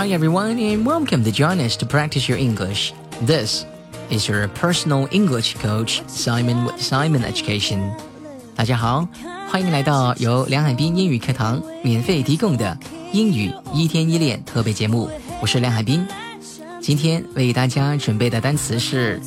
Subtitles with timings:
[0.00, 2.92] Hi everyone and welcome to join us to practice your English.
[3.20, 3.66] This
[4.10, 7.92] is your personal English coach Simon with Simon Education.
[8.54, 9.06] 大家好，
[9.50, 12.78] 欢迎来到由梁海滨英语课堂免费提供的
[13.12, 15.10] 英语一天一练特别节目。
[15.40, 16.06] 我是梁海滨，
[16.80, 19.20] 今天为大家准备的单词是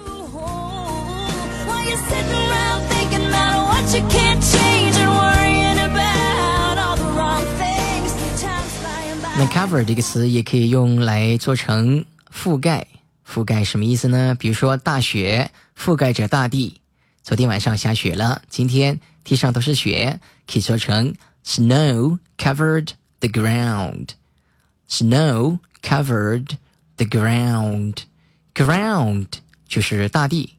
[9.40, 12.84] 那 cover 这个词也可以用来做成覆盖，
[13.24, 14.34] 覆盖什么意思呢？
[14.36, 16.80] 比如说大雪覆盖着大地，
[17.22, 22.88] 昨天晚上下雪了，今天地上都是雪，可以说成 snow covered
[23.20, 26.48] the ground。snow covered
[26.96, 29.26] the ground，ground
[29.68, 30.54] 就是大地、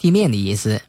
[0.00, 0.82] 地面的意思。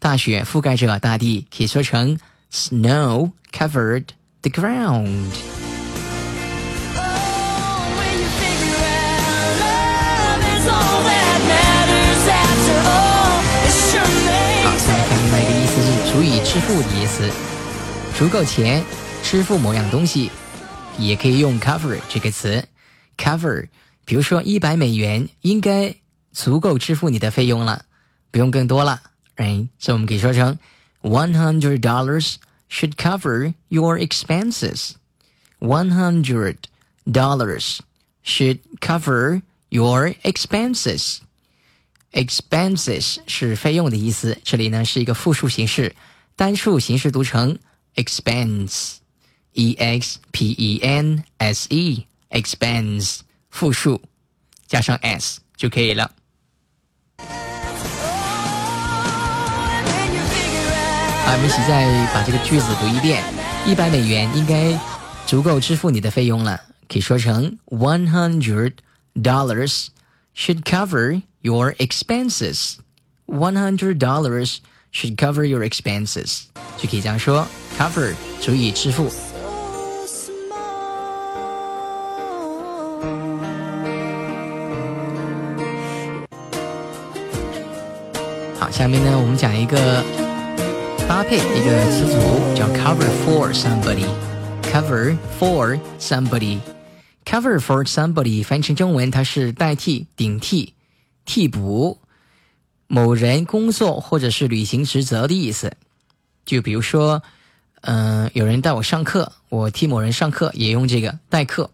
[0.00, 2.18] 大雪覆盖着大地，可以说成
[2.50, 4.04] snow covered
[4.40, 5.26] the ground。
[14.64, 17.30] 好，再看另外一个意思是足以支付的意思，
[18.16, 18.82] 足够钱
[19.22, 20.30] 支付某样东西，
[20.96, 22.66] 也可以用 cover 这个词。
[23.18, 23.68] cover，
[24.06, 25.94] 比如说一百美元应该
[26.32, 27.84] 足够支付你的费用了，
[28.30, 29.02] 不用更多了。
[29.39, 29.67] right?
[29.79, 30.57] So 我们可以说成
[31.01, 32.35] one hundred dollars
[32.69, 34.93] should cover your expenses.
[35.59, 36.57] One hundred
[37.05, 37.79] dollars
[38.23, 41.19] should cover your expenses.
[42.11, 45.95] Expenses 是费用的意思，这里呢是一个复数形式，
[46.35, 47.57] 单数形式读成
[47.95, 54.01] expense，e x p e n s e，expense 复数
[54.65, 56.11] 加上 s 就可以了。
[61.32, 63.22] 我们一起再把这个句子读一遍。
[63.64, 64.78] 一百美元应该
[65.26, 68.72] 足够支付你的费用了，可以说成 One hundred
[69.14, 69.86] dollars
[70.36, 72.74] should cover your expenses.
[73.26, 74.58] One hundred dollars
[74.92, 76.42] should cover your expenses，
[76.76, 77.46] 就可以这样说
[77.78, 79.08] ，cover 足以支付。
[88.58, 90.04] 好，下面呢，我们讲一个。
[91.10, 92.20] 搭配一个词组
[92.54, 100.74] 叫 cover for somebody，cover for somebody，cover for somebody 翻译成中文，它是代替、顶替、
[101.24, 101.98] 替补
[102.86, 105.72] 某人工作或者是履行职责的意思。
[106.46, 107.24] 就比如说，
[107.80, 111.72] 嗯，有人带我上课，我替某人上课，也用这个代课。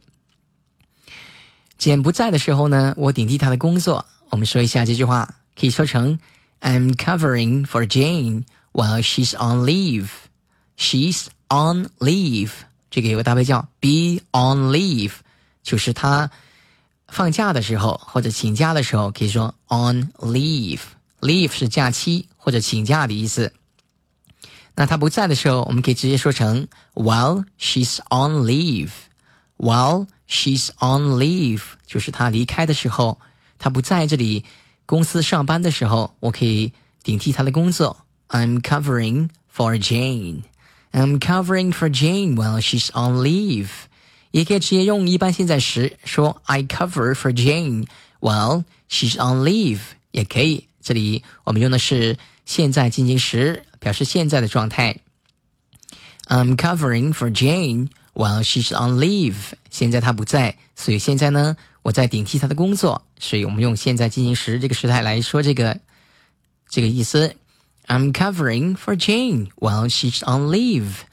[1.77, 4.07] 简不在的时候呢，我顶替他的工作。
[4.31, 6.19] 我们说一下这句话，可以说成
[6.63, 8.45] I'm covering for Jane。
[8.77, 10.11] While she's on leave.
[10.77, 12.51] She's on leave.
[12.91, 15.13] 这个有个搭配叫 be on leave，
[15.63, 16.31] 就是她
[17.09, 20.81] 放假的时候或者请假的时候，可以说 on leave。
[21.21, 23.55] leave 是假期或者请假的意思。
[24.75, 28.91] 那她不在的时候，我们可以直接说成 while she's on leave。
[29.57, 33.19] while she's on leave，就是她离开的时候，
[33.59, 34.45] 她不在这里
[34.85, 38.06] 公司上班的时候，我可以顶替她的工作。
[38.30, 40.44] I'm covering for Jane.
[40.94, 43.70] I'm covering for Jane while she's on leave.
[44.32, 47.88] 也可以直接用一般现在时说 I cover for Jane
[48.20, 49.80] while she's on leave
[50.12, 50.68] 也可以。
[50.82, 54.98] 这里我们用的是现在进行时，表示现在的状态。
[56.28, 59.36] I'm covering for Jane while she's on leave。
[59.70, 65.80] 现在她不在，所以现在呢，我在顶替她的工作，所以我们用现在进行时这个时态来说这个
[66.70, 67.36] 这个意思。
[67.89, 71.05] I'm covering for Jane while she's on leave.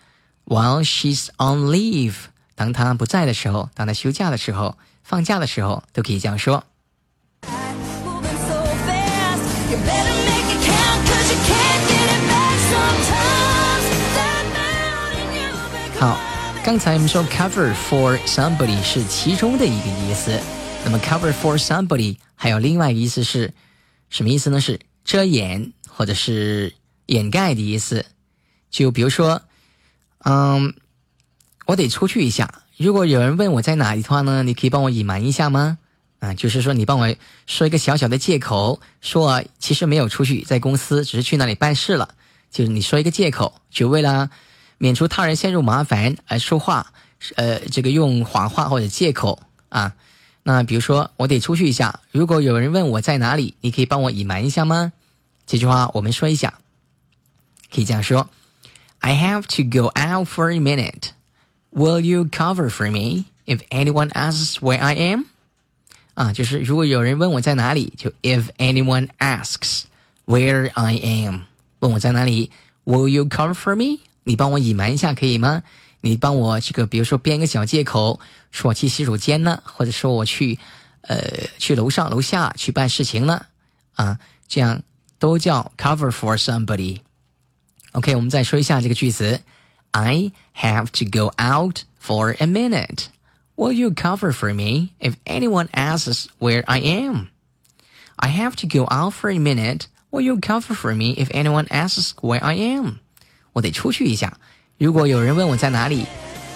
[0.45, 2.15] While she's on leave，
[2.55, 6.63] 当她不在的时候，当她休假的时候，放假的时候，都可以这样说。
[15.99, 16.17] 好，
[16.65, 20.39] 刚才我们说 cover for somebody 是其中的一个意思，
[20.83, 23.53] 那么 cover for somebody 还有另外一个意思是
[24.09, 24.59] 什么意思呢？
[24.59, 26.73] 是遮掩或者是
[27.05, 28.05] 掩盖的意思。
[28.69, 29.41] 就比如说，
[30.25, 30.73] 嗯，
[31.65, 35.77] 我得出去一下，如果有人问我在哪里的话呢，你可以帮我隐瞒一下吗？
[36.19, 42.15] 啊，就是说你帮我说一个小小的借口，说其实没有出去，在公司，只是去那里办事了。
[42.49, 44.29] 就是你说一个借口，就为了。
[44.79, 46.91] 免除他人陷入麻烦而说话，
[47.35, 49.93] 呃，这个用谎话或者借口啊。
[50.41, 54.91] 那比如说，我得出去一下，如果有人问我在哪里，你可以帮我隐瞒一下吗？
[55.45, 56.53] 这句话我们说一下，
[57.73, 58.29] 可以这样说
[58.99, 61.09] ：I have to go out for a minute.
[61.71, 65.23] Will you cover for me if anyone asks where I am？
[66.13, 69.83] 啊，就是如果有人问我在哪里，就 If anyone asks
[70.25, 71.41] where I am，
[71.79, 72.51] 问我在哪里
[72.85, 73.99] ，Will you cover for me？
[74.23, 75.63] 你帮我隐瞒一下可以吗？
[76.01, 78.19] 你帮我这个，比如说编一个小借口，
[78.51, 80.59] 说我去洗手间呢，或者说我去，
[81.01, 81.17] 呃，
[81.57, 83.47] 去楼上楼下去办事情了，
[83.95, 84.83] 啊，这样
[85.22, 89.40] 都叫 cover for somebody。OK，我们再说一下这个句子：
[89.92, 93.06] I have to go out for a minute.
[93.56, 97.28] Will you cover for me if anyone asks where I am?
[98.16, 99.86] I have to go out for a minute.
[100.10, 102.98] Will you cover for me if anyone asks where I am?
[103.52, 104.38] 我得出去一下，
[104.78, 106.06] 如果有人问我在哪里，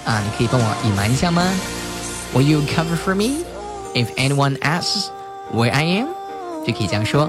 [0.05, 1.43] 啊，你可以帮我隐瞒一下吗？
[2.35, 3.45] Will you cover for me
[3.95, 5.09] if anyone asks
[5.53, 6.09] where I am？
[6.67, 7.29] 就可以这样说。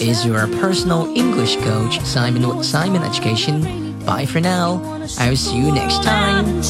[0.00, 3.98] is your personal English coach Simon with Simon Education.
[4.04, 4.80] Bye for now.
[5.18, 6.62] I'll see you next time.